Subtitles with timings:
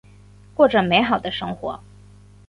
[0.55, 1.79] 过着美好的生活。